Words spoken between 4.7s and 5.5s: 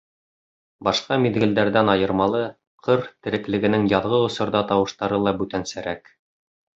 тауыштары ла